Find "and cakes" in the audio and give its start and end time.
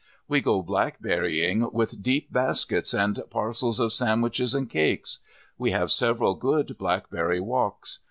4.55-5.19